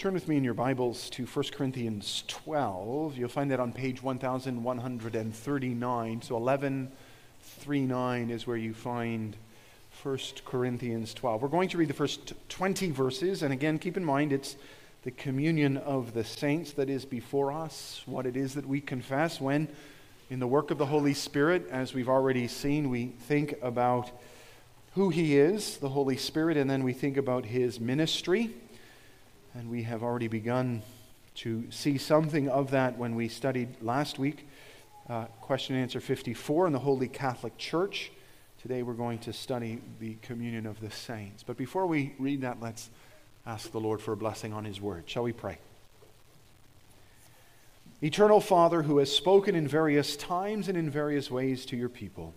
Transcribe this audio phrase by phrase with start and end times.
[0.00, 3.18] Turn with me in your Bibles to 1 Corinthians 12.
[3.18, 6.22] You'll find that on page 1139.
[6.22, 9.36] So 1139 is where you find
[10.02, 11.42] 1 Corinthians 12.
[11.42, 13.42] We're going to read the first 20 verses.
[13.42, 14.56] And again, keep in mind it's
[15.02, 19.38] the communion of the saints that is before us, what it is that we confess
[19.38, 19.68] when,
[20.30, 24.10] in the work of the Holy Spirit, as we've already seen, we think about
[24.94, 28.54] who He is, the Holy Spirit, and then we think about His ministry
[29.54, 30.82] and we have already begun
[31.34, 34.46] to see something of that when we studied last week,
[35.08, 38.12] uh, question and answer 54 in the Holy Catholic Church.
[38.62, 41.42] Today we're going to study the communion of the saints.
[41.42, 42.90] But before we read that, let's
[43.46, 45.04] ask the Lord for a blessing on His word.
[45.06, 45.58] Shall we pray?
[48.02, 52.34] Eternal Father, who has spoken in various times and in various ways to your people,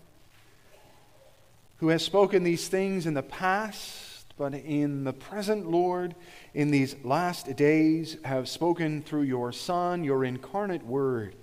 [1.78, 6.16] who has spoken these things in the past but in the present, Lord,
[6.54, 11.36] in these last days, have spoken through your Son, your incarnate Word.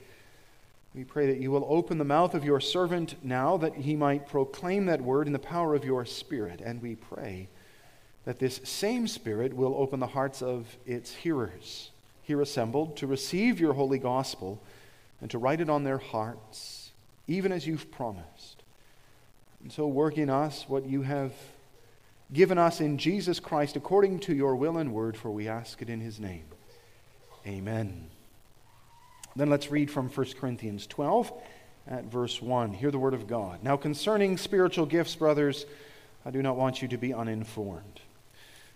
[0.94, 4.28] We pray that you will open the mouth of your servant now that he might
[4.28, 6.60] proclaim that word in the power of your Spirit.
[6.60, 7.48] And we pray
[8.24, 11.90] that this same Spirit will open the hearts of its hearers,
[12.22, 14.60] here assembled, to receive your holy gospel
[15.20, 16.90] and to write it on their hearts,
[17.28, 18.64] even as you've promised.
[19.62, 21.32] And so work in us what you have
[22.32, 25.90] given us in Jesus Christ according to your will and word, for we ask it
[25.90, 26.44] in his name.
[27.46, 28.08] Amen.
[29.34, 31.32] Then let's read from 1 Corinthians 12
[31.88, 32.74] at verse 1.
[32.74, 33.62] Hear the word of God.
[33.62, 35.66] Now, concerning spiritual gifts, brothers,
[36.24, 38.00] I do not want you to be uninformed.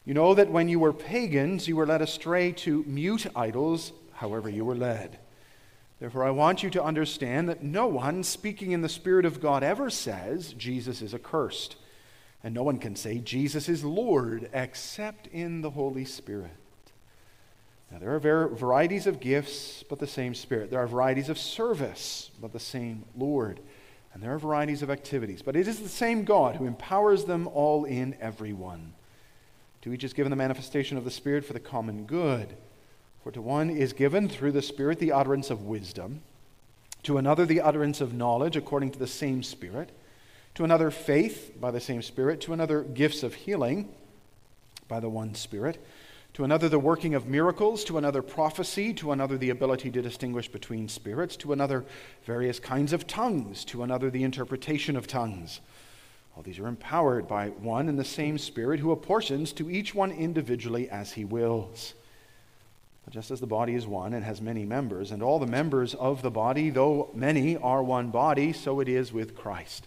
[0.05, 4.49] You know that when you were pagans, you were led astray to mute idols, however,
[4.49, 5.19] you were led.
[6.01, 9.63] Therefore, I want you to understand that no one speaking in the Spirit of God
[9.63, 11.77] ever says Jesus is accursed
[12.45, 16.51] and no one can say Jesus is Lord except in the Holy Spirit.
[17.91, 20.71] Now, there are varieties of gifts, but the same Spirit.
[20.71, 23.61] There are varieties of service, but the same Lord.
[24.13, 27.49] And there are varieties of activities, but it is the same God who empowers them
[27.49, 28.93] all in everyone.
[29.83, 32.57] To each is given the manifestation of the Spirit for the common good.
[33.23, 36.21] For to one is given through the Spirit the utterance of wisdom,
[37.05, 39.93] to another the utterance of knowledge according to the same Spirit
[40.55, 43.89] to another faith by the same Spirit, to another gifts of healing
[44.89, 45.85] by the one Spirit,
[46.35, 50.49] to another the working of miracles, to another prophecy, to another the ability to distinguish
[50.49, 51.85] between spirits, to another
[52.25, 55.61] various kinds of tongues, to another the interpretation of tongues.
[56.37, 60.11] All these are empowered by one and the same Spirit who apportions to each one
[60.11, 61.95] individually as he wills.
[63.05, 65.95] But just as the body is one and has many members, and all the members
[65.95, 69.87] of the body, though many, are one body, so it is with Christ.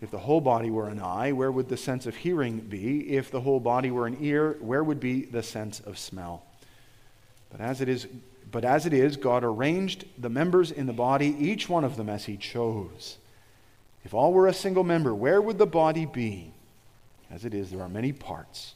[0.00, 3.16] If the whole body were an eye, where would the sense of hearing be?
[3.16, 6.44] If the whole body were an ear, where would be the sense of smell?
[7.50, 8.06] But as it is,
[8.50, 12.08] but as it is, God arranged the members in the body, each one of them
[12.08, 13.18] as he chose.
[14.04, 16.52] If all were a single member, where would the body be?
[17.30, 18.74] As it is, there are many parts,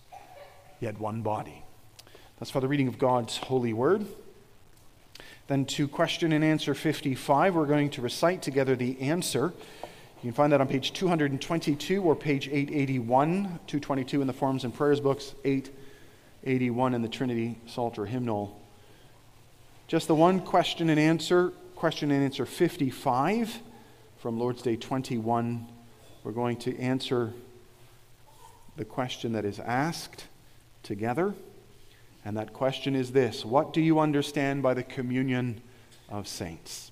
[0.81, 1.65] yet one body.
[2.38, 4.05] That's for the reading of God's holy word.
[5.47, 9.53] Then to question and answer 55, we're going to recite together the answer.
[10.22, 14.72] You can find that on page 222 or page 881, 222 in the Forms and
[14.72, 18.61] Prayers books, 881 in the Trinity Psalter hymnal.
[19.88, 23.62] Just the one question and answer, question and answer 55
[24.19, 25.66] from Lord's Day 21.
[26.22, 27.32] We're going to answer
[28.77, 30.28] the question that is asked
[30.84, 31.34] together.
[32.25, 35.62] And that question is this What do you understand by the communion
[36.08, 36.92] of saints?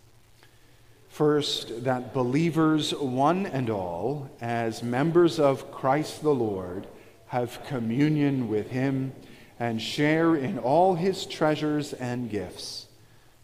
[1.10, 6.86] First, that believers, one and all, as members of Christ the Lord,
[7.26, 9.12] have communion with Him
[9.58, 12.86] and share in all His treasures and gifts.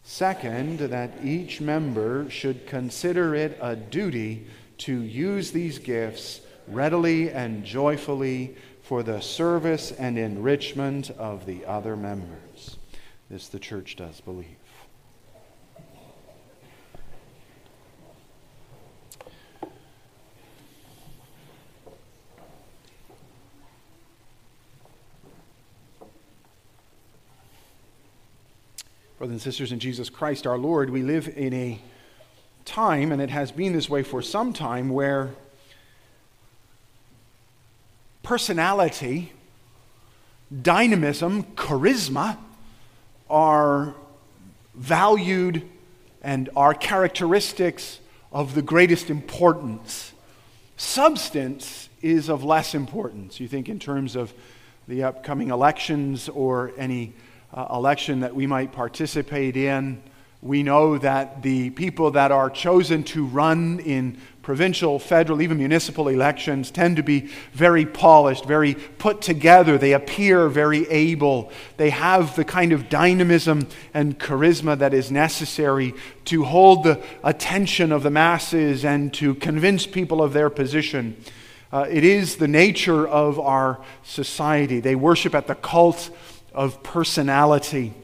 [0.04, 4.46] Second, that each member should consider it a duty
[4.78, 11.96] to use these gifts readily and joyfully for the service and enrichment of the other
[11.96, 12.76] members.
[13.28, 14.56] This the church does believe.
[29.18, 31.80] Brothers and sisters in Jesus Christ our Lord, we live in a
[32.66, 35.30] time, and it has been this way for some time, where
[38.22, 39.32] personality,
[40.60, 42.36] dynamism, charisma
[43.30, 43.94] are
[44.74, 45.62] valued
[46.20, 50.12] and are characteristics of the greatest importance.
[50.76, 53.40] Substance is of less importance.
[53.40, 54.34] You think in terms of
[54.86, 57.14] the upcoming elections or any
[57.52, 60.02] uh, election that we might participate in.
[60.43, 66.06] We know that the people that are chosen to run in provincial, federal, even municipal
[66.06, 69.76] elections tend to be very polished, very put together.
[69.76, 71.50] They appear very able.
[71.78, 75.94] They have the kind of dynamism and charisma that is necessary
[76.26, 81.16] to hold the attention of the masses and to convince people of their position.
[81.72, 84.78] Uh, it is the nature of our society.
[84.78, 86.10] They worship at the cult
[86.56, 87.94] of personality.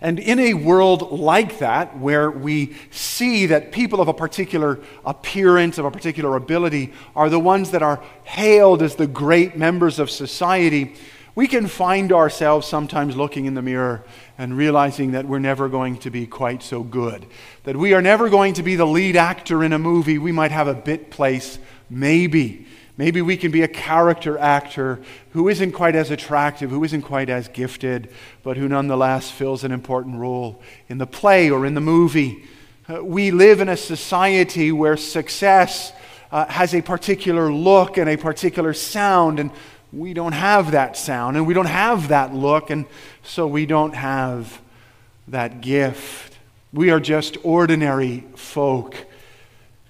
[0.00, 5.78] And in a world like that, where we see that people of a particular appearance,
[5.78, 10.10] of a particular ability, are the ones that are hailed as the great members of
[10.10, 10.94] society,
[11.34, 14.04] we can find ourselves sometimes looking in the mirror
[14.38, 17.26] and realizing that we're never going to be quite so good.
[17.64, 20.18] That we are never going to be the lead actor in a movie.
[20.18, 21.58] We might have a bit place,
[21.88, 22.66] maybe.
[22.98, 25.00] Maybe we can be a character actor
[25.30, 28.12] who isn't quite as attractive, who isn't quite as gifted,
[28.42, 32.44] but who nonetheless fills an important role in the play or in the movie.
[32.92, 35.92] Uh, we live in a society where success
[36.32, 39.52] uh, has a particular look and a particular sound, and
[39.92, 42.84] we don't have that sound, and we don't have that look, and
[43.22, 44.60] so we don't have
[45.28, 46.36] that gift.
[46.72, 48.96] We are just ordinary folk.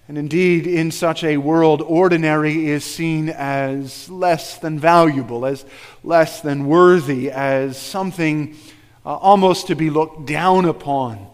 [0.08, 5.66] And indeed, in such a world, ordinary is seen as less than valuable, as
[6.02, 8.56] less than worthy, as something
[9.04, 11.26] uh, almost to be looked down upon.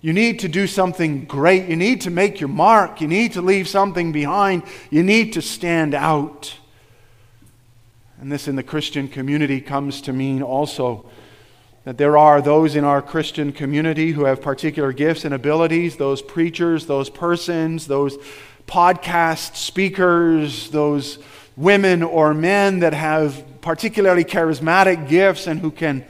[0.00, 1.68] You need to do something great.
[1.68, 3.00] You need to make your mark.
[3.00, 4.64] You need to leave something behind.
[4.90, 6.56] You need to stand out.
[8.20, 11.06] And this in the Christian community comes to mean also
[11.84, 16.20] that there are those in our Christian community who have particular gifts and abilities, those
[16.20, 18.18] preachers, those persons, those
[18.66, 21.18] podcast speakers, those
[21.56, 26.04] women or men that have particularly charismatic gifts and who can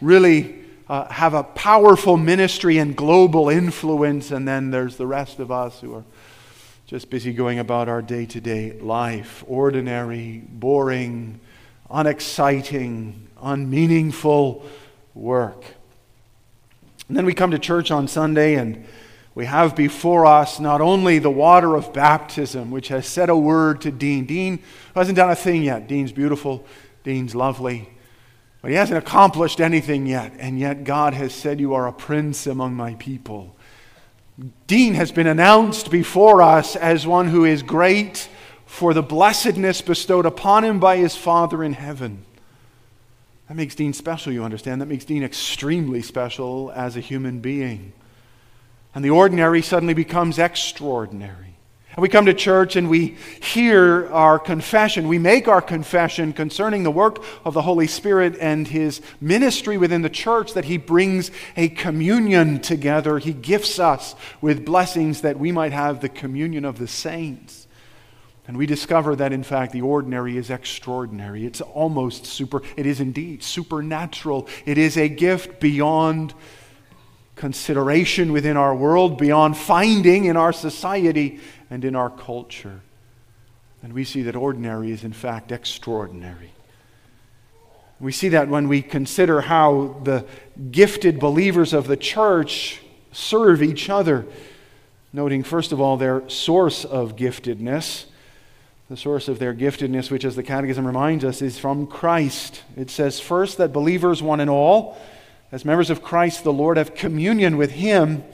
[0.00, 0.56] really
[0.88, 4.30] uh, have a powerful ministry and global influence.
[4.30, 6.04] And then there's the rest of us who are
[6.86, 11.38] just busy going about our day to day life ordinary, boring,
[11.88, 14.64] unexciting, unmeaningful
[15.14, 15.64] work.
[17.08, 18.84] And then we come to church on Sunday and
[19.34, 23.80] we have before us not only the water of baptism, which has said a word
[23.82, 24.26] to Dean.
[24.26, 24.60] Dean
[24.94, 25.86] hasn't done a thing yet.
[25.86, 26.64] Dean's beautiful,
[27.04, 27.88] Dean's lovely,
[28.60, 30.32] but he hasn't accomplished anything yet.
[30.38, 33.56] And yet God has said, You are a prince among my people.
[34.66, 38.28] Dean has been announced before us as one who is great
[38.66, 42.24] for the blessedness bestowed upon him by his Father in heaven.
[43.50, 44.80] That makes Dean special, you understand.
[44.80, 47.92] That makes Dean extremely special as a human being.
[48.94, 51.56] And the ordinary suddenly becomes extraordinary.
[51.96, 55.08] And we come to church and we hear our confession.
[55.08, 60.02] We make our confession concerning the work of the Holy Spirit and his ministry within
[60.02, 63.18] the church that he brings a communion together.
[63.18, 67.66] He gifts us with blessings that we might have the communion of the saints.
[68.50, 71.46] And we discover that, in fact, the ordinary is extraordinary.
[71.46, 74.48] It's almost super, it is indeed supernatural.
[74.66, 76.34] It is a gift beyond
[77.36, 81.38] consideration within our world, beyond finding in our society
[81.70, 82.80] and in our culture.
[83.84, 86.50] And we see that ordinary is, in fact, extraordinary.
[88.00, 90.26] We see that when we consider how the
[90.72, 94.26] gifted believers of the church serve each other,
[95.12, 98.06] noting, first of all, their source of giftedness
[98.90, 102.64] the source of their giftedness, which, as the Catechism reminds us, is from Christ.
[102.76, 104.98] It says, first, that believers, one and all,
[105.52, 108.24] as members of Christ the Lord, have communion with Him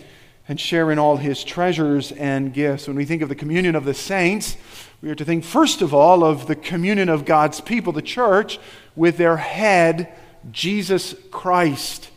[0.48, 2.88] and share in all His treasures and gifts.
[2.88, 4.56] When we think of the communion of the saints,
[5.02, 8.58] we are to think, first of all, of the communion of God's people, the church,
[8.94, 10.10] with their head,
[10.52, 12.08] Jesus Christ.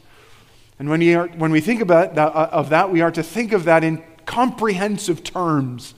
[0.80, 3.52] And when, are, when we think about that, uh, of that, we are to think
[3.52, 5.94] of that in comprehensive terms.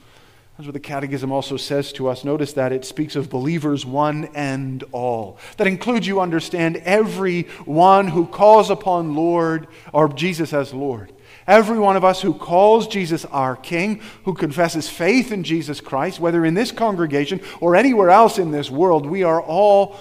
[0.56, 2.24] That's what the Catechism also says to us.
[2.24, 5.38] Notice that it speaks of believers one and all.
[5.56, 11.10] That includes, you understand, every one who calls upon Lord or Jesus as Lord.
[11.46, 16.20] Every one of us who calls Jesus our King, who confesses faith in Jesus Christ,
[16.20, 19.96] whether in this congregation or anywhere else in this world, we are all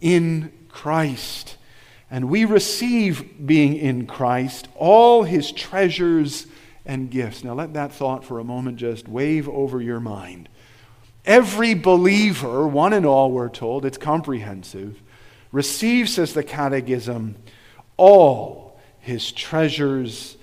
[0.00, 1.56] in Christ.
[2.10, 6.46] And we receive, being in Christ, all his treasures
[6.88, 7.44] and gifts.
[7.44, 10.48] Now, let that thought for a moment just wave over your mind.
[11.24, 15.00] Every believer, one and all, we're told, it's comprehensive,
[15.52, 17.36] receives, says the Catechism,
[17.98, 20.36] all his treasures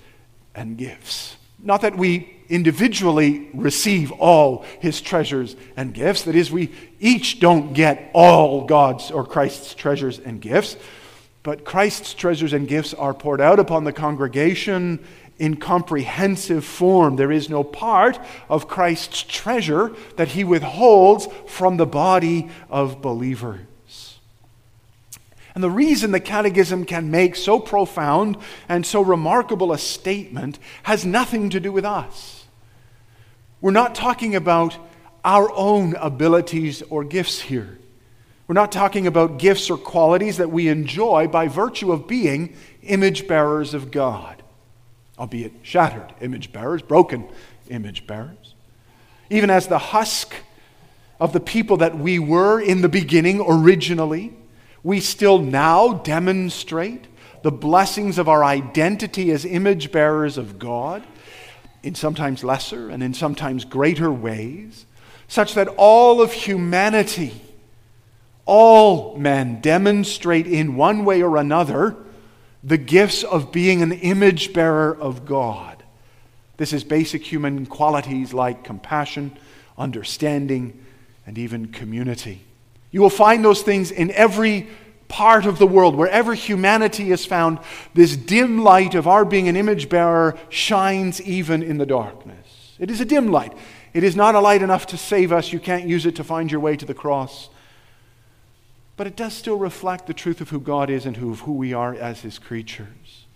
[0.54, 1.36] and gifts.
[1.58, 6.22] Not that we individually receive all his treasures and gifts.
[6.22, 10.76] That is, we each don't get all God's or Christ's treasures and gifts,
[11.42, 15.04] but Christ's treasures and gifts are poured out upon the congregation
[15.38, 17.16] in comprehensive form.
[17.16, 24.18] There is no part of Christ's treasure that he withholds from the body of believers.
[25.54, 28.36] And the reason the Catechism can make so profound
[28.68, 32.44] and so remarkable a statement has nothing to do with us.
[33.62, 34.76] We're not talking about
[35.24, 37.78] our own abilities or gifts here.
[38.46, 43.26] We're not talking about gifts or qualities that we enjoy by virtue of being image
[43.26, 44.35] bearers of God,
[45.18, 47.28] albeit shattered image bearers, broken
[47.68, 48.54] image bearers.
[49.30, 50.34] Even as the husk
[51.18, 54.36] of the people that we were in the beginning originally,
[54.82, 57.06] we still now demonstrate
[57.42, 61.02] the blessings of our identity as image bearers of God
[61.82, 64.86] in sometimes lesser and in sometimes greater ways,
[65.28, 67.40] such that all of humanity,
[68.44, 71.96] all men demonstrate in one way or another
[72.66, 75.84] the gifts of being an image bearer of God.
[76.56, 79.36] This is basic human qualities like compassion,
[79.78, 80.84] understanding,
[81.26, 82.42] and even community.
[82.90, 84.68] You will find those things in every
[85.06, 87.60] part of the world, wherever humanity is found,
[87.94, 92.74] this dim light of our being an image bearer shines even in the darkness.
[92.80, 93.52] It is a dim light.
[93.94, 95.52] It is not a light enough to save us.
[95.52, 97.48] You can't use it to find your way to the cross.
[98.96, 101.52] But it does still reflect the truth of who God is and who, of who
[101.52, 103.26] we are as his creatures.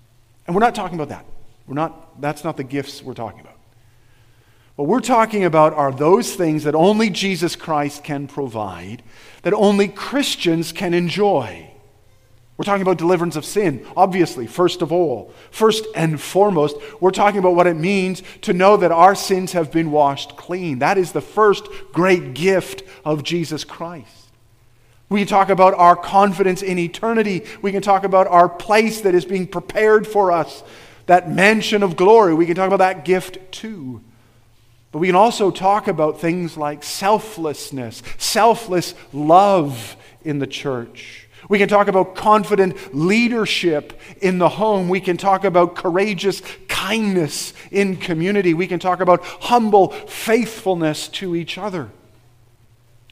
[0.47, 1.27] And we're not talking about that.
[1.67, 3.59] We're not, that's not the gifts we're talking about.
[4.77, 9.03] What we're talking about are those things that only Jesus Christ can provide,
[9.43, 11.71] that only Christians can enjoy.
[12.57, 15.33] We're talking about deliverance of sin, obviously, first of all.
[15.51, 19.71] First and foremost, we're talking about what it means to know that our sins have
[19.71, 20.81] been washed clean.
[20.81, 24.20] That is the first great gift of Jesus Christ.
[25.11, 27.45] We can talk about our confidence in eternity.
[27.61, 30.63] We can talk about our place that is being prepared for us,
[31.07, 32.33] that mansion of glory.
[32.33, 34.03] We can talk about that gift too.
[34.93, 41.29] But we can also talk about things like selflessness, selfless love in the church.
[41.49, 44.89] We can talk about confident leadership in the home.
[44.89, 48.55] We can talk about courageous kindness in community.
[48.55, 51.91] We can talk about humble faithfulness to each other.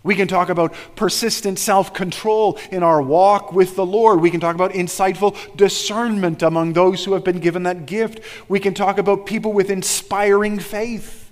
[0.03, 4.21] We can talk about persistent self control in our walk with the Lord.
[4.21, 8.21] We can talk about insightful discernment among those who have been given that gift.
[8.49, 11.29] We can talk about people with inspiring faith.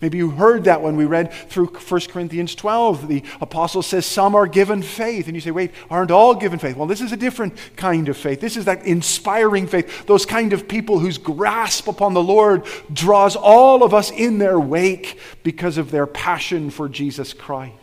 [0.00, 3.06] Maybe you heard that when we read through 1 Corinthians 12.
[3.06, 5.26] The apostle says some are given faith.
[5.26, 6.76] And you say, wait, aren't all given faith?
[6.76, 8.40] Well, this is a different kind of faith.
[8.40, 10.06] This is that inspiring faith.
[10.06, 14.58] Those kind of people whose grasp upon the Lord draws all of us in their
[14.58, 17.79] wake because of their passion for Jesus Christ.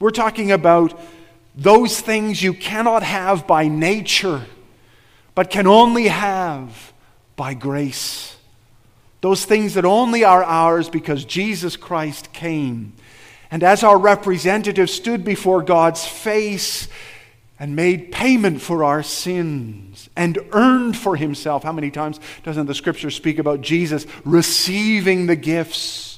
[0.00, 0.98] We're talking about
[1.54, 4.46] those things you cannot have by nature,
[5.34, 6.92] but can only have
[7.36, 8.36] by grace.
[9.20, 12.94] Those things that only are ours because Jesus Christ came.
[13.50, 16.88] And as our representative stood before God's face
[17.60, 21.62] and made payment for our sins and earned for himself.
[21.62, 26.09] How many times doesn't the scripture speak about Jesus receiving the gifts,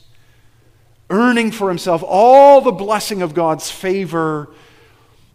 [1.13, 4.49] earning for himself all the blessing of God's favor,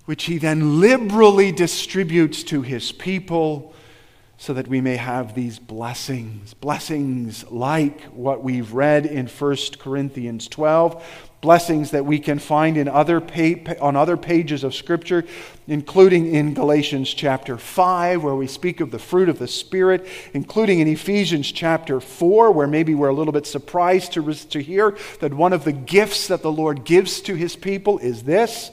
[0.05, 3.73] which he then liberally distributes to his people?
[4.37, 6.53] so that we may have these blessings.
[6.53, 12.87] Blessings like what we've read in 1 Corinthians 12, blessings that we can find in
[12.87, 15.23] other pa- on other pages of Scripture,
[15.67, 20.79] including in Galatians chapter 5, where we speak of the fruit of the Spirit, including
[20.79, 25.33] in Ephesians chapter 4, where maybe we're a little bit surprised to, to hear that
[25.33, 28.71] one of the gifts that the Lord gives to his people is this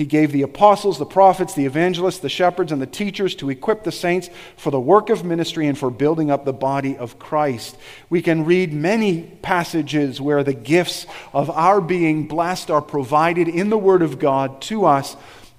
[0.00, 3.84] he gave the apostles, the prophets, the evangelists, the shepherds, and the teachers to equip
[3.84, 7.76] the saints for the work of ministry and for building up the body of Christ.
[8.08, 11.04] We can read many passages where the gifts
[11.34, 15.18] of our being blessed are provided in the Word of God to us,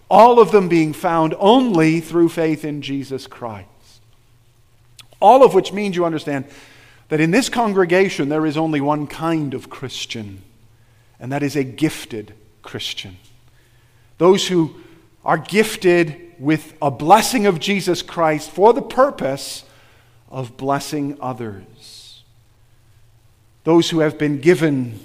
[0.09, 3.67] all of them being found only through faith in Jesus Christ.
[5.19, 6.45] All of which means you understand
[7.09, 10.41] that in this congregation there is only one kind of Christian,
[11.19, 12.33] and that is a gifted
[12.63, 13.17] Christian.
[14.21, 14.75] Those who
[15.25, 19.63] are gifted with a blessing of Jesus Christ for the purpose
[20.29, 22.21] of blessing others.
[23.63, 24.99] those who have been given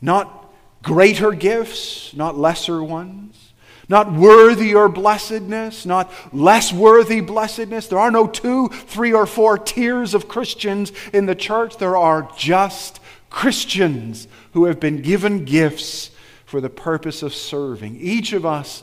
[0.00, 3.52] not greater gifts, not lesser ones,
[3.88, 7.86] not worthier blessedness, not less worthy blessedness.
[7.86, 11.76] There are no two, three, or four tiers of Christians in the church.
[11.76, 12.98] There are just
[13.30, 16.10] Christians who have been given gifts
[16.46, 17.98] for the purpose of serving.
[18.00, 18.82] Each of us,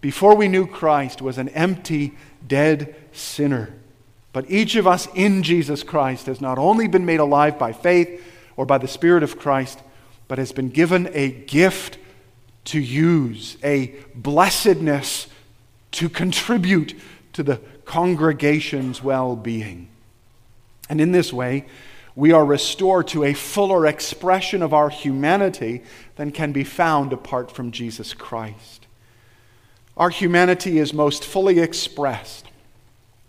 [0.00, 2.12] before we knew Christ, was an empty,
[2.46, 3.72] dead sinner.
[4.32, 8.22] But each of us in Jesus Christ has not only been made alive by faith
[8.56, 9.80] or by the Spirit of Christ,
[10.26, 11.98] but has been given a gift
[12.66, 15.28] to use, a blessedness
[15.92, 16.94] to contribute
[17.32, 19.88] to the congregation's well being.
[20.90, 21.66] And in this way,
[22.18, 25.84] we are restored to a fuller expression of our humanity
[26.16, 28.88] than can be found apart from Jesus Christ.
[29.96, 32.46] Our humanity is most fully expressed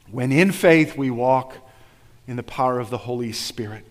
[0.10, 1.56] when in faith we walk
[2.28, 3.86] in the power of the Holy Spirit.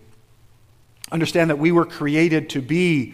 [1.13, 3.13] Understand that we were created to be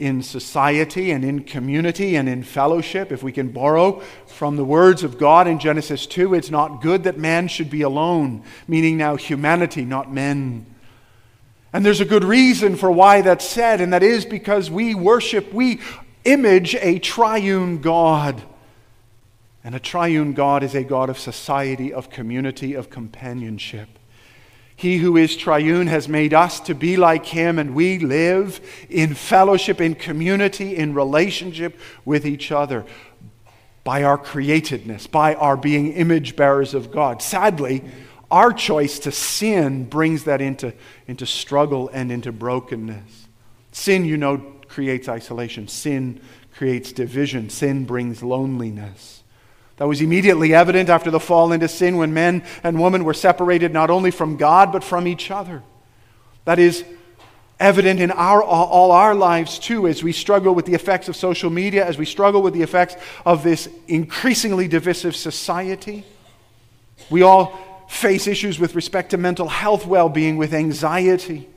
[0.00, 3.12] in society and in community and in fellowship.
[3.12, 7.04] If we can borrow from the words of God in Genesis 2, it's not good
[7.04, 10.66] that man should be alone, meaning now humanity, not men.
[11.72, 15.52] And there's a good reason for why that's said, and that is because we worship,
[15.52, 15.80] we
[16.24, 18.42] image a triune God.
[19.62, 23.88] And a triune God is a God of society, of community, of companionship.
[24.74, 29.14] He who is triune has made us to be like him, and we live in
[29.14, 32.86] fellowship, in community, in relationship with each other
[33.84, 37.20] by our createdness, by our being image bearers of God.
[37.20, 37.84] Sadly,
[38.30, 40.72] our choice to sin brings that into,
[41.06, 43.28] into struggle and into brokenness.
[43.72, 46.20] Sin, you know, creates isolation, sin
[46.54, 49.22] creates division, sin brings loneliness.
[49.78, 53.72] That was immediately evident after the fall into sin when men and women were separated
[53.72, 55.62] not only from God but from each other.
[56.44, 56.84] That is
[57.58, 61.50] evident in our, all our lives too as we struggle with the effects of social
[61.50, 66.04] media, as we struggle with the effects of this increasingly divisive society.
[67.08, 71.48] We all face issues with respect to mental health well being, with anxiety.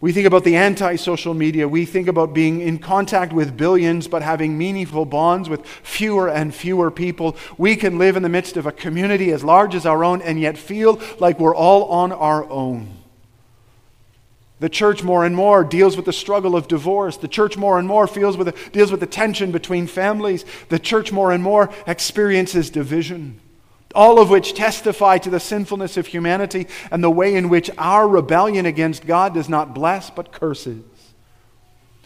[0.00, 1.66] We think about the anti social media.
[1.66, 6.54] We think about being in contact with billions but having meaningful bonds with fewer and
[6.54, 7.36] fewer people.
[7.58, 10.40] We can live in the midst of a community as large as our own and
[10.40, 12.96] yet feel like we're all on our own.
[14.60, 17.16] The church more and more deals with the struggle of divorce.
[17.16, 20.44] The church more and more feels with the, deals with the tension between families.
[20.68, 23.40] The church more and more experiences division
[23.94, 28.08] all of which testify to the sinfulness of humanity and the way in which our
[28.08, 30.82] rebellion against God does not bless but curses.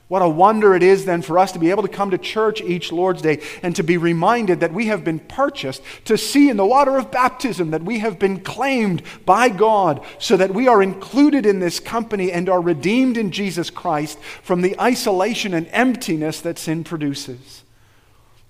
[0.09, 2.63] What a wonder it is then for us to be able to come to church
[2.63, 6.57] each Lord's Day and to be reminded that we have been purchased, to see in
[6.57, 10.83] the water of baptism that we have been claimed by God, so that we are
[10.83, 16.41] included in this company and are redeemed in Jesus Christ from the isolation and emptiness
[16.41, 17.63] that sin produces.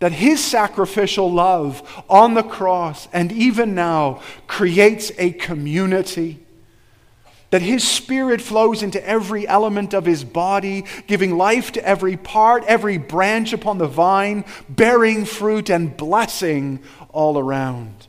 [0.01, 6.45] That his sacrificial love on the cross and even now creates a community.
[7.51, 12.63] That his spirit flows into every element of his body, giving life to every part,
[12.67, 16.81] every branch upon the vine, bearing fruit and blessing
[17.11, 18.07] all around.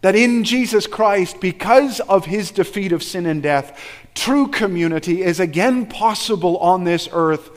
[0.00, 3.80] That in Jesus Christ, because of his defeat of sin and death,
[4.14, 7.50] true community is again possible on this earth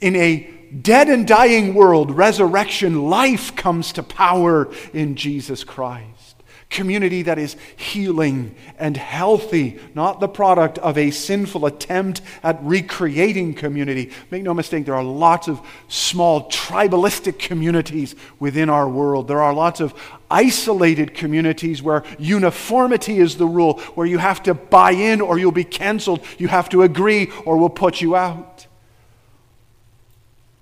[0.00, 6.28] in a dead and dying world, resurrection, life comes to power in Jesus Christ.
[6.70, 13.54] Community that is healing and healthy, not the product of a sinful attempt at recreating
[13.54, 14.10] community.
[14.30, 19.28] Make no mistake, there are lots of small tribalistic communities within our world.
[19.28, 19.94] There are lots of
[20.30, 25.52] isolated communities where uniformity is the rule, where you have to buy in or you'll
[25.52, 28.67] be canceled, you have to agree or we'll put you out.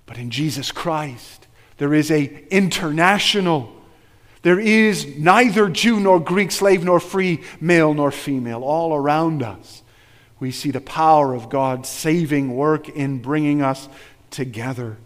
[0.06, 1.46] But in Jesus Christ,
[1.78, 3.72] there is a international.
[4.42, 8.62] There is neither Jew nor Greek, slave nor free, male nor female.
[8.62, 9.82] All around us,
[10.38, 13.88] we see the power of God's saving work in bringing us
[14.30, 14.96] together.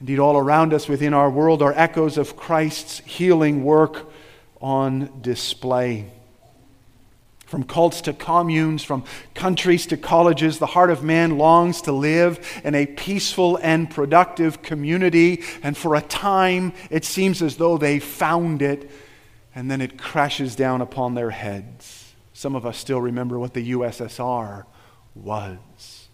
[0.00, 4.10] Indeed, all around us within our world are echoes of Christ's healing work
[4.60, 6.10] on display.
[7.52, 12.62] From cults to communes, from countries to colleges, the heart of man longs to live
[12.64, 15.42] in a peaceful and productive community.
[15.62, 18.90] And for a time, it seems as though they found it,
[19.54, 22.14] and then it crashes down upon their heads.
[22.32, 24.64] Some of us still remember what the USSR
[25.14, 26.08] was.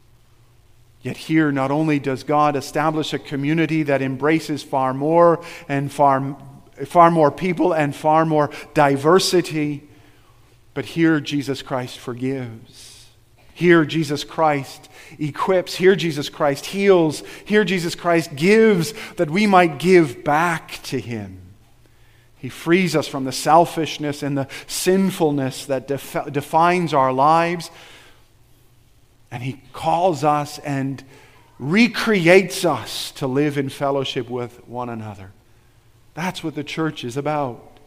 [1.03, 6.37] Yet here, not only does God establish a community that embraces far more and far,
[6.85, 9.88] far more people and far more diversity
[10.79, 13.09] but here, Jesus Christ forgives.
[13.53, 14.88] Here, Jesus Christ
[15.19, 15.75] equips.
[15.75, 17.25] Here, Jesus Christ heals.
[17.45, 21.41] Here, Jesus Christ gives that we might give back to Him.
[22.37, 27.73] He frees us from the selfishness and the sinfulness that def- defines our lives.
[29.33, 31.03] And He calls us and
[31.59, 35.33] recreates us to live in fellowship with one another.
[36.14, 37.78] That's what the church is about.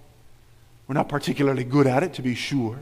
[0.91, 2.77] We're not particularly good at it, to be sure.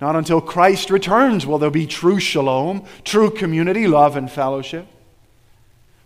[0.00, 4.88] Not until Christ returns will there be true shalom, true community, love, and fellowship.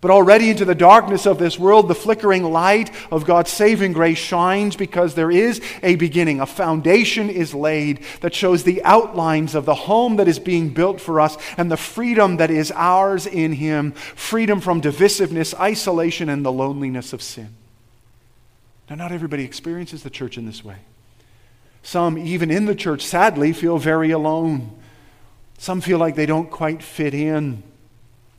[0.02, 4.18] But already into the darkness of this world, the flickering light of God's saving grace
[4.18, 6.42] shines because there is a beginning.
[6.42, 11.00] A foundation is laid that shows the outlines of the home that is being built
[11.00, 16.44] for us and the freedom that is ours in Him freedom from divisiveness, isolation, and
[16.44, 17.54] the loneliness of sin.
[18.90, 20.76] Now, not everybody experiences the church in this way.
[21.82, 24.78] Some, even in the church, sadly, feel very alone.
[25.58, 27.62] Some feel like they don't quite fit in.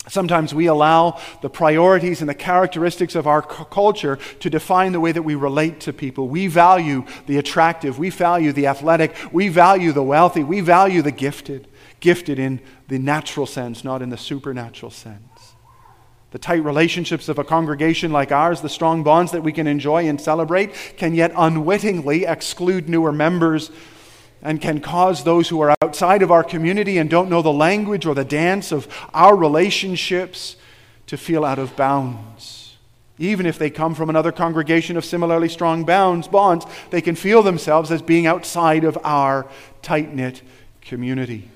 [0.08, 5.00] Sometimes we allow the priorities and the characteristics of our c- culture to define the
[5.00, 6.28] way that we relate to people.
[6.28, 11.12] We value the attractive, we value the athletic, we value the wealthy, we value the
[11.12, 11.68] gifted.
[12.00, 15.22] Gifted in the natural sense, not in the supernatural sense.
[16.32, 20.08] The tight relationships of a congregation like ours, the strong bonds that we can enjoy
[20.08, 23.72] and celebrate, can yet unwittingly exclude newer members
[24.42, 28.06] and can cause those who are outside of our community and don't know the language
[28.06, 30.56] or the dance of our relationships
[31.08, 32.78] to feel out of bounds.
[33.18, 37.42] Even if they come from another congregation of similarly strong bounds, bonds, they can feel
[37.44, 39.46] themselves as being outside of our
[39.82, 40.42] tight knit
[40.82, 41.50] community.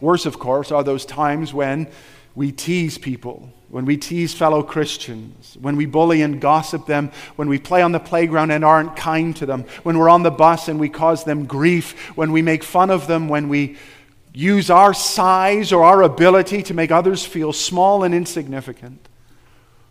[0.00, 1.88] Worse, of course, are those times when
[2.34, 7.48] we tease people when we tease fellow Christians, when we bully and gossip them, when
[7.48, 10.68] we play on the playground and aren't kind to them, when we're on the bus
[10.68, 13.76] and we cause them grief, when we make fun of them, when we
[14.32, 19.06] use our size or our ability to make others feel small and insignificant.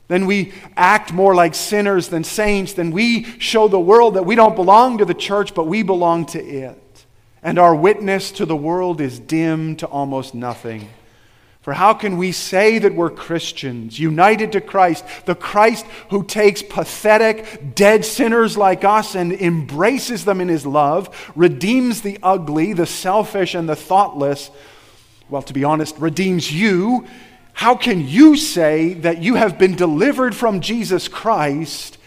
[0.07, 2.73] Then we act more like sinners than saints.
[2.73, 6.25] Then we show the world that we don't belong to the church, but we belong
[6.27, 7.05] to it.
[7.43, 10.89] And our witness to the world is dim to almost nothing.
[11.67, 16.61] For how can we say that we're Christians, united to Christ, the Christ who takes
[16.61, 22.85] pathetic, dead sinners like us and embraces them in his love, redeems the ugly, the
[22.85, 24.49] selfish, and the thoughtless?
[25.27, 27.05] Well, to be honest, redeems you.
[27.51, 31.97] How can you say that you have been delivered from Jesus Christ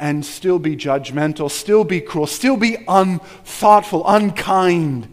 [0.00, 5.06] and still be judgmental, still be cruel, still be unthoughtful, unkind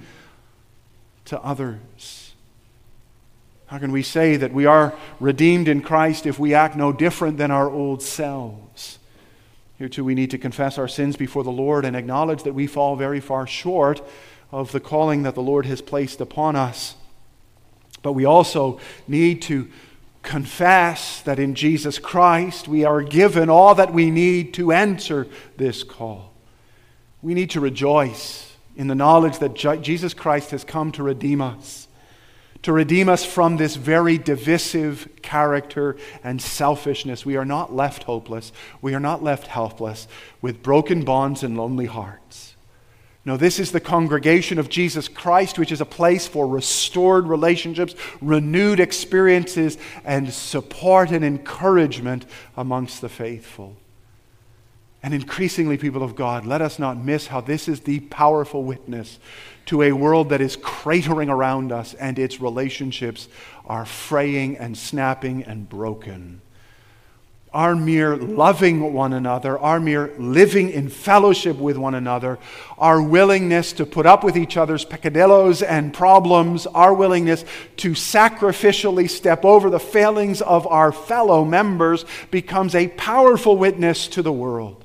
[1.25, 1.79] to others?
[3.74, 7.40] How can we say that we are redeemed in Christ if we act no different
[7.40, 9.00] than our old selves?
[9.80, 12.68] Here, too, we need to confess our sins before the Lord and acknowledge that we
[12.68, 14.08] fall very far short
[14.52, 16.94] of the calling that the Lord has placed upon us.
[18.04, 19.68] But we also need to
[20.22, 25.26] confess that in Jesus Christ we are given all that we need to answer
[25.58, 26.32] this call.
[27.24, 31.88] We need to rejoice in the knowledge that Jesus Christ has come to redeem us
[32.63, 37.26] to redeem us from this very divisive character and selfishness.
[37.26, 38.52] We are not left hopeless.
[38.82, 40.08] We are not left helpless
[40.41, 42.56] with broken bonds and lonely hearts.
[43.26, 47.95] No, this is the congregation of Jesus Christ, which is a place for restored relationships,
[48.21, 52.26] renewed experiences, and support and encouragement
[52.58, 53.78] amongst the faithful.
[55.04, 59.20] And increasingly, people of God, let us not miss how this is the powerful witness
[59.66, 63.28] to a world that is cratering around us and its relationships
[63.66, 66.42] are fraying and snapping and broken.
[67.54, 72.39] Our mere loving one another, our mere living in fellowship with one another,
[72.78, 77.44] our willingness to put up with each other's peccadillos and problems, our willingness
[77.78, 84.22] to sacrificially step over the failings of our fellow members becomes a powerful witness to
[84.22, 84.84] the world.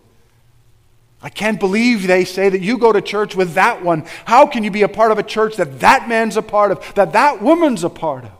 [1.21, 4.05] I can't believe they say that you go to church with that one.
[4.25, 6.95] How can you be a part of a church that that man's a part of,
[6.95, 8.33] that that woman's a part of?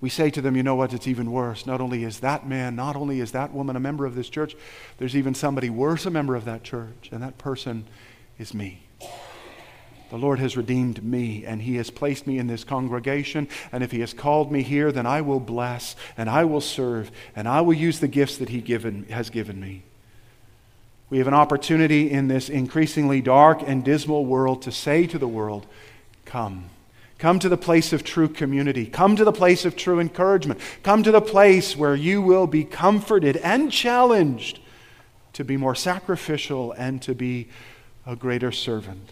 [0.00, 1.66] We say to them, you know what, it's even worse.
[1.66, 4.56] Not only is that man, not only is that woman a member of this church,
[4.96, 7.86] there's even somebody worse a member of that church, and that person
[8.38, 8.82] is me.
[10.08, 13.46] The Lord has redeemed me, and He has placed me in this congregation.
[13.70, 17.12] And if He has called me here, then I will bless, and I will serve,
[17.36, 19.82] and I will use the gifts that He given, has given me.
[21.10, 25.28] We have an opportunity in this increasingly dark and dismal world to say to the
[25.28, 25.66] world,
[26.24, 26.66] Come.
[27.18, 28.86] Come to the place of true community.
[28.86, 30.60] Come to the place of true encouragement.
[30.82, 34.60] Come to the place where you will be comforted and challenged
[35.34, 37.48] to be more sacrificial and to be
[38.06, 39.10] a greater servant.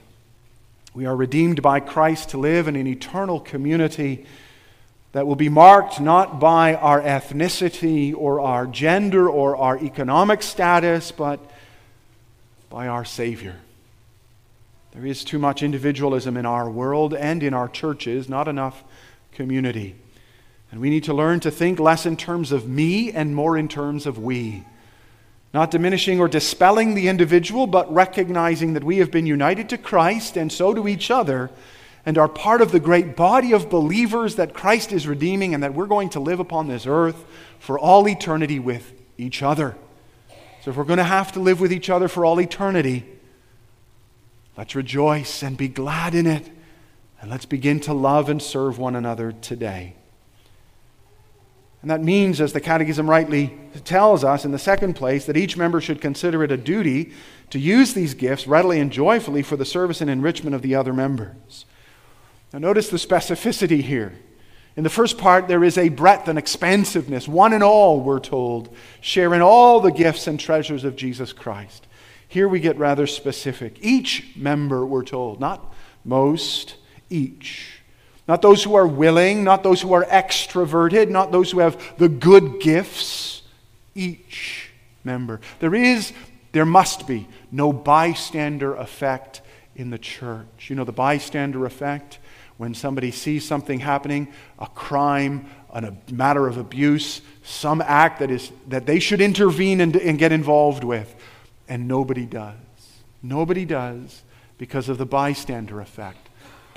[0.95, 4.25] We are redeemed by Christ to live in an eternal community
[5.13, 11.13] that will be marked not by our ethnicity or our gender or our economic status,
[11.13, 11.41] but
[12.71, 13.57] by our Savior.
[14.93, 18.83] There is too much individualism in our world and in our churches, not enough
[19.33, 19.97] community.
[20.71, 23.69] And we need to learn to think less in terms of me and more in
[23.69, 24.65] terms of we.
[25.55, 30.37] Not diminishing or dispelling the individual, but recognizing that we have been united to Christ
[30.37, 31.51] and so to each other
[32.05, 35.75] and are part of the great body of believers that Christ is redeeming and that
[35.75, 37.25] we're going to live upon this earth
[37.59, 39.75] for all eternity with each other.
[40.69, 43.07] So, if we're going to have to live with each other for all eternity,
[44.55, 46.47] let's rejoice and be glad in it.
[47.23, 49.95] And let's begin to love and serve one another today.
[51.81, 55.57] And that means, as the Catechism rightly tells us in the second place, that each
[55.57, 57.15] member should consider it a duty
[57.49, 60.93] to use these gifts readily and joyfully for the service and enrichment of the other
[60.93, 61.65] members.
[62.53, 64.19] Now, notice the specificity here.
[64.79, 67.27] In the first part, there is a breadth and expansiveness.
[67.27, 71.89] One and all, we're told, share in all the gifts and treasures of Jesus Christ.
[72.29, 73.79] Here we get rather specific.
[73.81, 76.77] Each member, we're told, not most,
[77.11, 77.81] each.
[78.29, 82.09] Not those who are willing, not those who are extroverted, not those who have the
[82.09, 83.43] good gifts.
[83.97, 84.71] Each
[85.03, 85.41] member.
[85.59, 86.13] There is,
[86.53, 89.41] there must be no bystander effect
[89.75, 90.71] in the church.
[90.71, 92.21] You know, the bystander effect,
[92.59, 98.53] when somebody sees something happening, a crime, a matter of abuse, some act that, is,
[98.67, 101.15] that they should intervene and, and get involved with,
[101.69, 102.55] and nobody does.
[103.23, 104.23] Nobody does
[104.59, 106.29] because of the bystander effect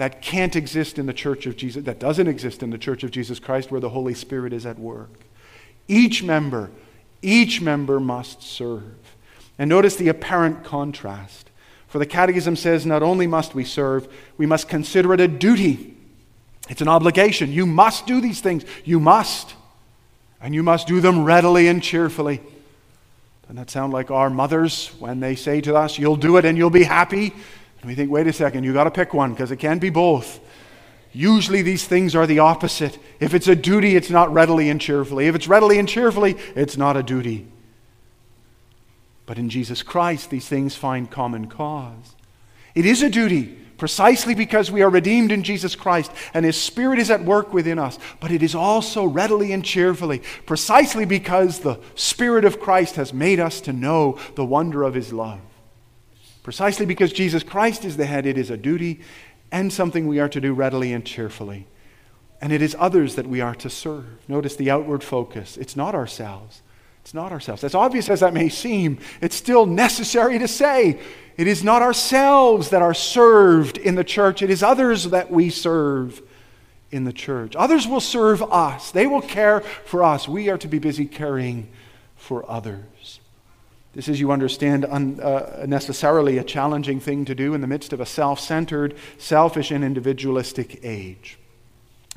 [0.01, 3.11] that can't exist in the church of Jesus, that doesn't exist in the church of
[3.11, 5.11] Jesus Christ where the Holy Spirit is at work.
[5.87, 6.71] Each member,
[7.21, 8.95] each member must serve.
[9.59, 11.50] And notice the apparent contrast.
[11.91, 15.93] For the Catechism says not only must we serve, we must consider it a duty.
[16.69, 17.51] It's an obligation.
[17.51, 18.63] You must do these things.
[18.85, 19.55] You must.
[20.39, 22.39] And you must do them readily and cheerfully.
[23.41, 26.57] Doesn't that sound like our mothers when they say to us, You'll do it and
[26.57, 27.33] you'll be happy?
[27.81, 29.89] And we think, wait a second, you got to pick one because it can't be
[29.89, 30.39] both.
[31.11, 32.97] Usually these things are the opposite.
[33.19, 35.27] If it's a duty, it's not readily and cheerfully.
[35.27, 37.50] If it's readily and cheerfully, it's not a duty.
[39.31, 42.17] But in Jesus Christ, these things find common cause.
[42.75, 43.43] It is a duty
[43.77, 47.79] precisely because we are redeemed in Jesus Christ and His Spirit is at work within
[47.79, 47.97] us.
[48.19, 53.39] But it is also readily and cheerfully, precisely because the Spirit of Christ has made
[53.39, 55.39] us to know the wonder of His love.
[56.43, 58.99] Precisely because Jesus Christ is the head, it is a duty
[59.49, 61.67] and something we are to do readily and cheerfully.
[62.41, 64.27] And it is others that we are to serve.
[64.27, 65.55] Notice the outward focus.
[65.55, 66.63] It's not ourselves.
[67.01, 67.63] It's not ourselves.
[67.63, 70.99] As obvious as that may seem, it's still necessary to say
[71.37, 75.49] it is not ourselves that are served in the church, it is others that we
[75.49, 76.21] serve
[76.91, 77.55] in the church.
[77.55, 80.27] Others will serve us, they will care for us.
[80.27, 81.69] We are to be busy caring
[82.15, 83.19] for others.
[83.93, 87.99] This is, you understand, unnecessarily uh, a challenging thing to do in the midst of
[87.99, 91.37] a self centered, selfish, and individualistic age.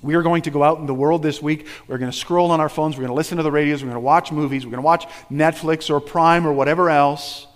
[0.05, 1.67] We are going to go out in the world this week.
[1.88, 2.95] We're going to scroll on our phones.
[2.95, 3.83] We're going to listen to the radios.
[3.83, 4.67] We're going to watch movies.
[4.67, 7.47] We're going to watch Netflix or Prime or whatever else.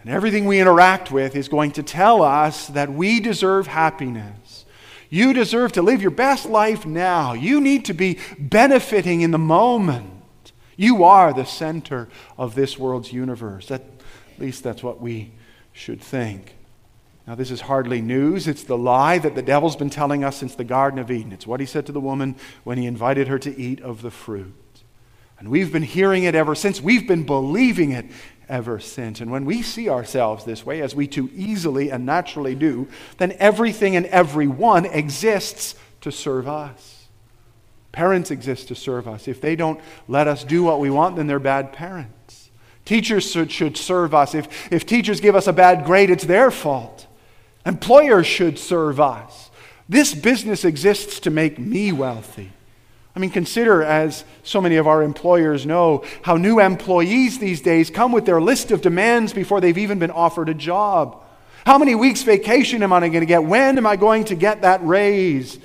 [0.00, 4.64] And everything we interact with is going to tell us that we deserve happiness.
[5.10, 7.34] You deserve to live your best life now.
[7.34, 10.52] You need to be benefiting in the moment.
[10.74, 13.70] You are the center of this world's universe.
[13.70, 13.84] At
[14.38, 15.32] least that's what we
[15.74, 16.54] should think.
[17.26, 18.48] Now, this is hardly news.
[18.48, 21.32] It's the lie that the devil's been telling us since the Garden of Eden.
[21.32, 24.10] It's what he said to the woman when he invited her to eat of the
[24.10, 24.54] fruit.
[25.38, 26.80] And we've been hearing it ever since.
[26.80, 28.06] We've been believing it
[28.48, 29.20] ever since.
[29.20, 33.36] And when we see ourselves this way, as we too easily and naturally do, then
[33.38, 37.06] everything and everyone exists to serve us.
[37.92, 39.28] Parents exist to serve us.
[39.28, 42.50] If they don't let us do what we want, then they're bad parents.
[42.84, 44.34] Teachers should, serve us.
[44.34, 47.01] If, if teachers give us a bad grade, it's their fault.
[47.64, 49.50] Employers should serve us.
[49.88, 52.50] This business exists to make me wealthy.
[53.14, 57.90] I mean, consider, as so many of our employers know, how new employees these days
[57.90, 61.22] come with their list of demands before they've even been offered a job.
[61.66, 63.44] How many weeks' vacation am I going to get?
[63.44, 65.58] When am I going to get that raise?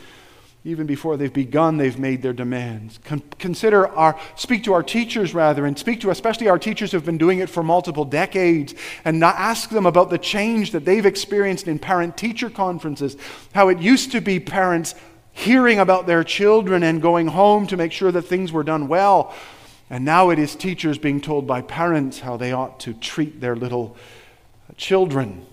[0.64, 3.00] Even before they've begun, they've made their demands.
[3.06, 7.06] Con- consider our, speak to our teachers rather, and speak to especially our teachers who've
[7.06, 8.74] been doing it for multiple decades,
[9.06, 13.16] and not ask them about the change that they've experienced in parent teacher conferences.
[13.54, 14.94] How it used to be parents
[15.32, 19.34] hearing about their children and going home to make sure that things were done well.
[19.90, 23.56] And now it is teachers being told by parents how they ought to treat their
[23.56, 23.96] little
[24.76, 25.46] children.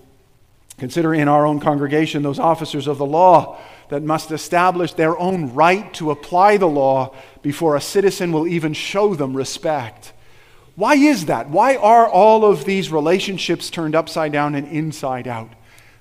[0.77, 3.59] Consider in our own congregation those officers of the law
[3.89, 8.73] that must establish their own right to apply the law before a citizen will even
[8.73, 10.13] show them respect.
[10.75, 11.49] Why is that?
[11.49, 15.49] Why are all of these relationships turned upside down and inside out?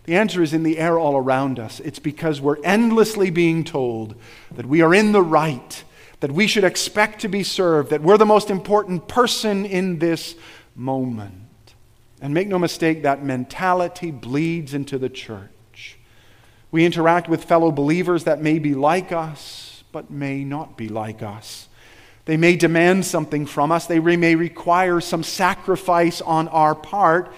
[0.05, 1.81] The answer is in the air all around us.
[1.81, 4.17] It's because we're endlessly being told
[4.55, 5.85] that we are in the right,
[6.21, 10.35] that we should expect to be served, that we're the most important person in this
[10.75, 11.75] moment.
[12.21, 15.54] And make no mistake, that mentality bleeds into the church.
[16.75, 21.23] We interact with fellow believers that may be like us, but may not be like
[21.23, 21.69] us.
[22.25, 27.33] They may demand something from us, they may require some sacrifice on our part.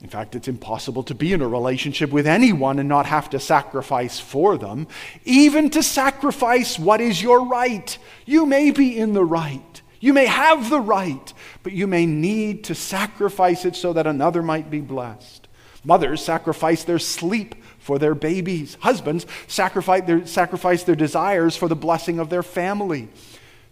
[0.00, 3.38] In fact, it's impossible to be in a relationship with anyone and not have to
[3.38, 4.88] sacrifice for them,
[5.24, 7.96] even to sacrifice what is your right.
[8.26, 9.80] You may be in the right.
[10.00, 14.42] You may have the right, but you may need to sacrifice it so that another
[14.42, 15.46] might be blessed.
[15.84, 18.78] Mothers sacrifice their sleep for their babies.
[18.80, 23.08] Husbands sacrifice their, sacrifice their desires for the blessing of their family.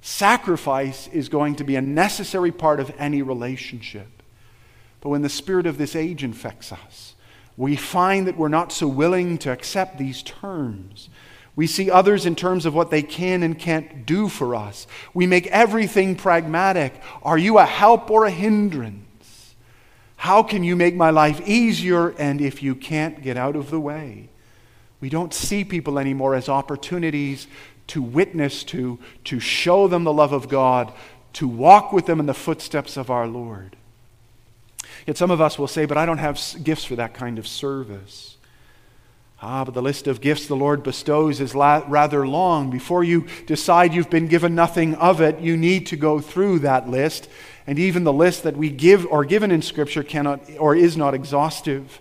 [0.02, 4.08] Sacrifice is going to be a necessary part of any relationship.
[5.00, 7.14] But when the spirit of this age infects us,
[7.56, 11.08] we find that we're not so willing to accept these terms.
[11.54, 14.86] We see others in terms of what they can and can't do for us.
[15.14, 16.94] We make everything pragmatic.
[17.22, 19.04] Are you a help or a hindrance?
[20.20, 22.10] How can you make my life easier?
[22.10, 24.28] And if you can't, get out of the way.
[25.00, 27.46] We don't see people anymore as opportunities
[27.86, 30.92] to witness to, to show them the love of God,
[31.32, 33.76] to walk with them in the footsteps of our Lord.
[35.06, 37.48] Yet some of us will say, but I don't have gifts for that kind of
[37.48, 38.36] service.
[39.42, 42.70] Ah, but the list of gifts the Lord bestows is la- rather long.
[42.70, 46.90] Before you decide you've been given nothing of it, you need to go through that
[46.90, 47.28] list.
[47.66, 51.14] And even the list that we give or given in Scripture cannot or is not
[51.14, 52.00] exhaustive.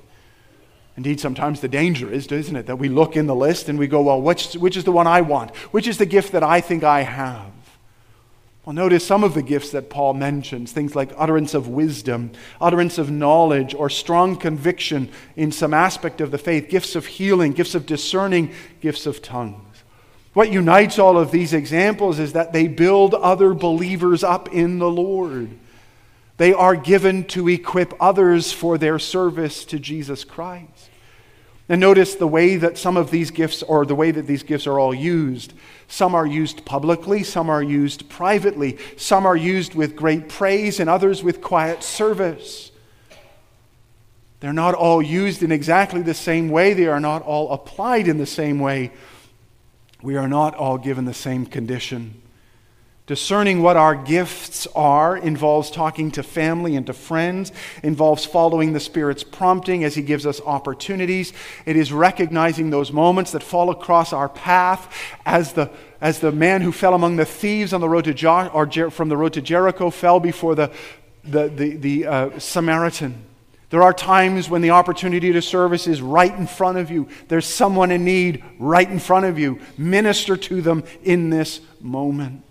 [0.97, 3.87] Indeed, sometimes the danger is, isn't it, that we look in the list and we
[3.87, 5.55] go, well, which, which is the one I want?
[5.71, 7.53] Which is the gift that I think I have?
[8.69, 12.29] Well, notice some of the gifts that Paul mentions things like utterance of wisdom,
[12.61, 17.53] utterance of knowledge, or strong conviction in some aspect of the faith, gifts of healing,
[17.53, 19.83] gifts of discerning, gifts of tongues.
[20.33, 24.91] What unites all of these examples is that they build other believers up in the
[24.91, 25.49] Lord.
[26.37, 30.91] They are given to equip others for their service to Jesus Christ.
[31.67, 34.67] And notice the way that some of these gifts, or the way that these gifts
[34.67, 35.53] are all used.
[35.91, 40.87] Some are used publicly, some are used privately, some are used with great praise, and
[40.87, 42.71] others with quiet service.
[44.39, 48.19] They're not all used in exactly the same way, they are not all applied in
[48.19, 48.91] the same way.
[50.03, 52.18] We are not all given the same condition.
[53.09, 58.79] Discerning what our gifts are involves talking to family and to friends, involves following the
[58.79, 61.33] Spirit's prompting as He gives us opportunities.
[61.65, 64.95] It is recognizing those moments that fall across our path
[65.25, 68.67] as the, as the man who fell among the thieves on the road to or
[68.67, 70.71] Jer- from the road to Jericho fell before the,
[71.23, 73.25] the, the, the uh, Samaritan.
[73.71, 77.07] There are times when the opportunity to service is right in front of you.
[77.27, 79.59] There's someone in need right in front of you.
[79.79, 82.43] Minister to them in this moment.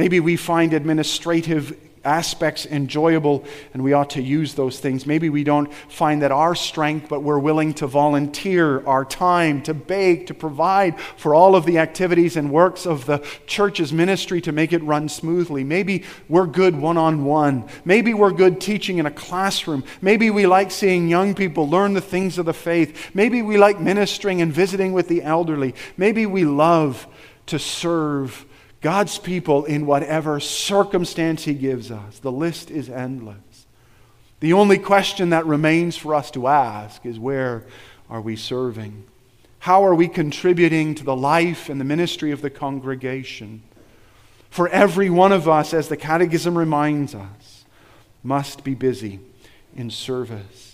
[0.00, 5.06] Maybe we find administrative aspects enjoyable and we ought to use those things.
[5.06, 9.74] Maybe we don't find that our strength, but we're willing to volunteer our time, to
[9.74, 14.52] bake, to provide for all of the activities and works of the church's ministry to
[14.52, 15.64] make it run smoothly.
[15.64, 17.68] Maybe we're good one on one.
[17.84, 19.84] Maybe we're good teaching in a classroom.
[20.00, 23.10] Maybe we like seeing young people learn the things of the faith.
[23.12, 25.74] Maybe we like ministering and visiting with the elderly.
[25.98, 27.06] Maybe we love
[27.48, 28.46] to serve
[28.80, 32.18] God's people in whatever circumstance He gives us.
[32.18, 33.66] The list is endless.
[34.40, 37.64] The only question that remains for us to ask is where
[38.08, 39.04] are we serving?
[39.60, 43.62] How are we contributing to the life and the ministry of the congregation?
[44.48, 47.66] For every one of us, as the Catechism reminds us,
[48.22, 49.20] must be busy
[49.76, 50.70] in service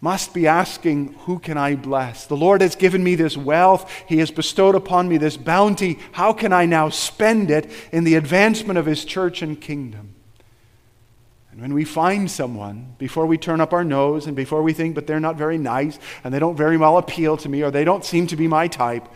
[0.00, 2.26] must be asking, Who can I bless?
[2.26, 3.90] The Lord has given me this wealth.
[4.06, 5.98] He has bestowed upon me this bounty.
[6.12, 10.14] How can I now spend it in the advancement of His church and kingdom?
[11.52, 14.94] And when we find someone, before we turn up our nose and before we think,
[14.94, 17.84] but they're not very nice and they don't very well appeal to me or they
[17.84, 19.06] don't seem to be my type,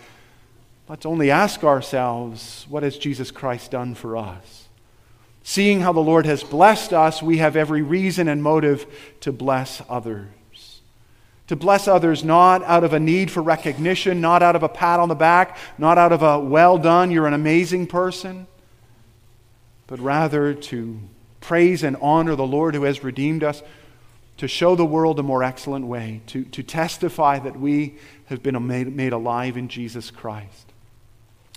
[0.88, 4.68] let's only ask ourselves, What has Jesus Christ done for us?
[5.46, 8.86] Seeing how the Lord has blessed us, we have every reason and motive
[9.20, 10.28] to bless others
[11.46, 15.00] to bless others not out of a need for recognition, not out of a pat
[15.00, 18.46] on the back, not out of a well done, you're an amazing person,
[19.86, 20.98] but rather to
[21.40, 23.62] praise and honor the Lord who has redeemed us,
[24.38, 28.66] to show the world a more excellent way, to, to testify that we have been
[28.66, 30.72] made, made alive in Jesus Christ.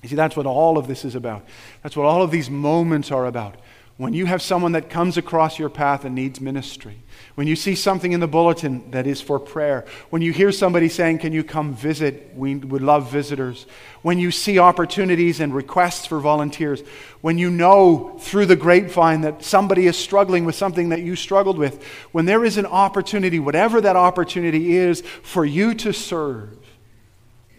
[0.03, 1.45] You see, that's what all of this is about.
[1.81, 3.55] That's what all of these moments are about.
[3.95, 6.99] When you have someone that comes across your path and needs ministry,
[7.38, 10.89] when you see something in the bulletin that is for prayer, when you hear somebody
[10.89, 12.31] saying, Can you come visit?
[12.35, 13.67] We would love visitors.
[14.01, 16.81] When you see opportunities and requests for volunteers,
[17.21, 21.59] when you know through the grapevine that somebody is struggling with something that you struggled
[21.59, 26.57] with, when there is an opportunity, whatever that opportunity is, for you to serve,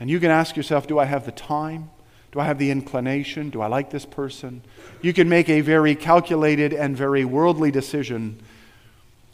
[0.01, 1.89] and you can ask yourself, Do I have the time?
[2.33, 3.51] Do I have the inclination?
[3.51, 4.63] Do I like this person?
[5.03, 8.43] You can make a very calculated and very worldly decision,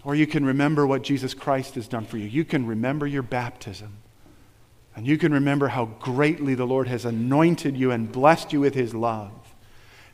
[0.05, 2.27] or you can remember what Jesus Christ has done for you.
[2.27, 3.97] You can remember your baptism,
[4.95, 8.75] and you can remember how greatly the Lord has anointed you and blessed you with
[8.75, 9.33] his love,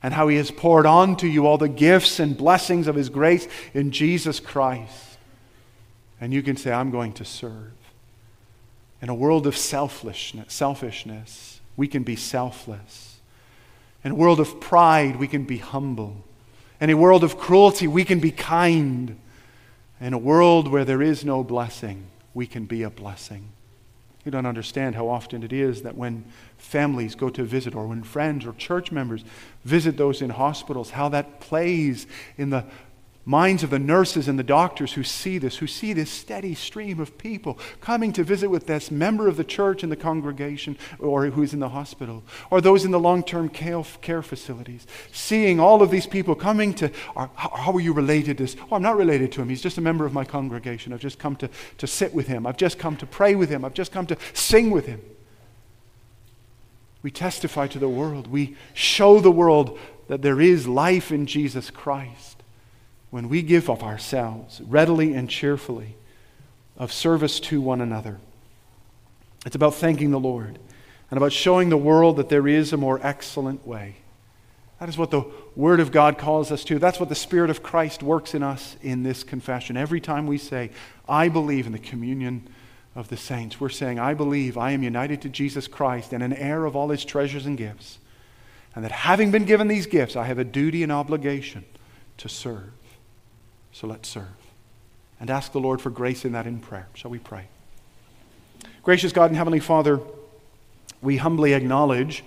[0.02, 3.46] and how he has poured onto you all the gifts and blessings of his grace
[3.74, 5.18] in Jesus Christ.
[6.20, 7.72] And you can say, I'm going to serve.
[9.02, 13.20] In a world of selfishness, selfishness we can be selfless.
[14.04, 16.24] In a world of pride, we can be humble.
[16.80, 19.18] In a world of cruelty, we can be kind.
[20.00, 23.52] In a world where there is no blessing, we can be a blessing.
[24.24, 26.24] You don't understand how often it is that when
[26.58, 29.24] families go to visit, or when friends or church members
[29.64, 32.64] visit those in hospitals, how that plays in the
[33.26, 36.98] minds of the nurses and the doctors who see this, who see this steady stream
[36.98, 41.26] of people coming to visit with this member of the church in the congregation or
[41.26, 45.90] who's in the hospital, or those in the long term care facilities, seeing all of
[45.90, 48.56] these people coming to, how are you related to this?
[48.70, 49.48] Oh, I'm not related to him.
[49.48, 50.92] He's just a member of my congregation.
[50.92, 52.46] I've just come to, to sit with him.
[52.46, 53.64] I've just come to pray with him.
[53.64, 55.02] I've just come to sing with him.
[57.02, 58.26] We testify to the world.
[58.26, 62.39] We show the world that there is life in Jesus Christ
[63.10, 65.96] when we give of ourselves readily and cheerfully
[66.76, 68.18] of service to one another.
[69.44, 70.58] It's about thanking the Lord
[71.10, 73.96] and about showing the world that there is a more excellent way.
[74.78, 75.24] That is what the
[75.56, 76.78] Word of God calls us to.
[76.78, 79.76] That's what the Spirit of Christ works in us in this confession.
[79.76, 80.70] Every time we say,
[81.08, 82.48] I believe in the communion
[82.94, 86.32] of the saints, we're saying, I believe I am united to Jesus Christ and an
[86.32, 87.98] heir of all his treasures and gifts.
[88.74, 91.64] And that having been given these gifts, I have a duty and obligation
[92.18, 92.70] to serve.
[93.80, 94.26] So let's serve
[95.20, 96.86] and ask the Lord for grace in that in prayer.
[96.92, 97.48] Shall we pray?
[98.82, 100.00] Gracious God and Heavenly Father,
[101.00, 102.22] we humbly acknowledge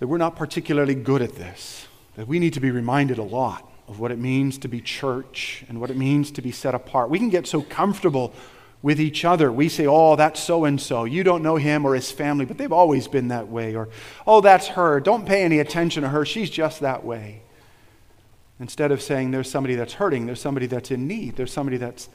[0.00, 1.86] that we're not particularly good at this,
[2.16, 5.64] that we need to be reminded a lot of what it means to be church
[5.68, 7.08] and what it means to be set apart.
[7.08, 8.34] We can get so comfortable
[8.82, 9.52] with each other.
[9.52, 11.04] We say, oh, that's so and so.
[11.04, 13.76] You don't know him or his family, but they've always been that way.
[13.76, 13.90] Or,
[14.26, 14.98] oh, that's her.
[14.98, 16.24] Don't pay any attention to her.
[16.26, 17.42] She's just that way.
[18.62, 22.08] Instead of saying there's somebody that's hurting, there's somebody that's in need, there's somebody that's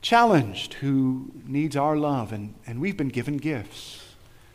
[0.00, 2.32] challenged who needs our love.
[2.32, 4.02] And, and we've been given gifts.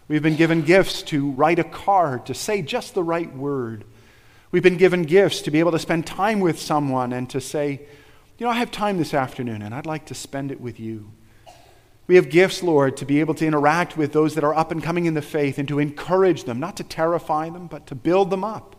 [0.08, 3.86] We've been given gifts to write a card, to say just the right word.
[4.50, 7.80] We've been given gifts to be able to spend time with someone and to say,
[8.40, 11.12] you know, I have time this afternoon and I'd like to spend it with you.
[12.08, 14.82] We have gifts, Lord, to be able to interact with those that are up and
[14.82, 18.32] coming in the faith and to encourage them, not to terrify them, but to build
[18.32, 18.76] them up.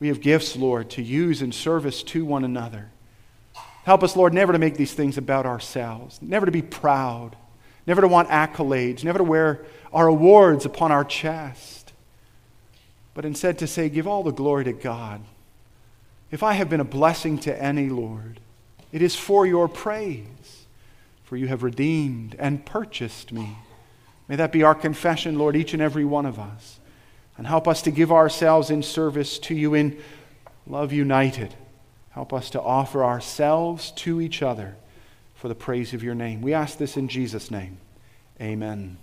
[0.00, 2.88] We have gifts, Lord, to use in service to one another.
[3.84, 7.36] Help us, Lord, never to make these things about ourselves, never to be proud,
[7.86, 11.92] never to want accolades, never to wear our awards upon our chest,
[13.14, 15.20] but instead to say, Give all the glory to God.
[16.30, 18.40] If I have been a blessing to any, Lord,
[18.92, 20.64] it is for your praise,
[21.24, 23.58] for you have redeemed and purchased me.
[24.28, 26.79] May that be our confession, Lord, each and every one of us
[27.40, 29.98] and help us to give ourselves in service to you in
[30.66, 31.54] love united.
[32.10, 34.76] Help us to offer ourselves to each other
[35.36, 36.42] for the praise of your name.
[36.42, 37.78] We ask this in Jesus' name.
[38.42, 38.98] Amen.